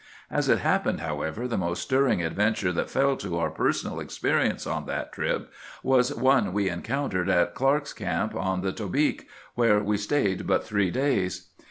"As 0.31 0.49
it 0.49 0.57
happened, 0.57 1.01
however, 1.01 1.47
the 1.47 1.59
most 1.59 1.83
stirring 1.83 2.23
adventure 2.23 2.71
that 2.71 2.89
fell 2.89 3.15
to 3.17 3.37
our 3.37 3.51
personal 3.51 3.99
experience 3.99 4.65
on 4.65 4.87
that 4.87 5.11
trip 5.13 5.53
was 5.83 6.11
one 6.15 6.53
we 6.53 6.69
encountered 6.69 7.29
at 7.29 7.53
Clarke's 7.53 7.93
Camp, 7.93 8.33
on 8.33 8.61
the 8.61 8.71
Tobique, 8.73 9.27
where 9.53 9.79
we 9.79 9.97
stayed 9.97 10.47
but 10.47 10.65
three 10.65 10.89
days. 10.89 11.51